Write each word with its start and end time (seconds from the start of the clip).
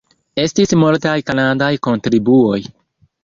Estis 0.43 0.71
multaj 0.83 1.13
kanadaj 1.27 1.69
kontribuoj. 1.89 2.59